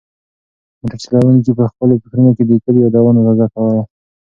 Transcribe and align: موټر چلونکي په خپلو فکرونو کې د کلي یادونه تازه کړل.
موټر 0.79 0.99
چلونکي 1.03 1.51
په 1.57 1.63
خپلو 1.71 1.93
فکرونو 2.01 2.31
کې 2.35 2.43
د 2.45 2.51
کلي 2.63 2.79
یادونه 2.85 3.19
تازه 3.27 3.45
کړل. 3.53 3.77